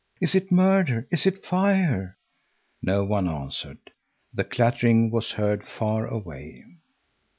Is 0.19 0.33
it 0.33 0.51
murder, 0.51 1.07
is 1.11 1.27
it 1.27 1.45
fire?" 1.45 2.17
No 2.81 3.03
one 3.03 3.27
answered. 3.27 3.91
The 4.33 4.43
clattering 4.43 5.11
was 5.11 5.33
heard 5.33 5.63
far 5.63 6.07
away. 6.07 6.65